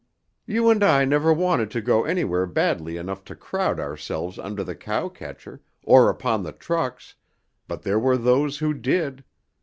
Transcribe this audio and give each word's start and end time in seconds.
"You 0.47 0.71
and 0.71 0.83
I 0.83 1.05
never 1.05 1.31
wanted 1.31 1.69
to 1.69 1.79
go 1.79 2.05
anywhere 2.05 2.47
badly 2.47 2.97
enough 2.97 3.23
to 3.25 3.35
crowd 3.35 3.79
ourselves 3.79 4.39
under 4.39 4.63
the 4.63 4.73
cow 4.73 5.09
catcher, 5.09 5.61
or 5.83 6.09
upon 6.09 6.41
the 6.41 6.53
trucks, 6.53 7.13
but 7.67 7.83
there 7.83 7.99
were 7.99 8.17
those 8.17 8.57
who 8.57 8.73
did. 8.73 9.23